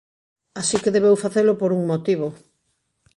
[0.59, 2.27] Así que debeu facelo por un motivo.